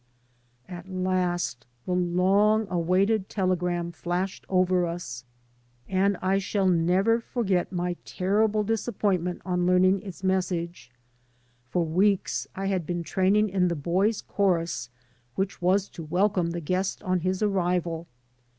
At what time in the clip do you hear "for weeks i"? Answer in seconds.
11.69-12.65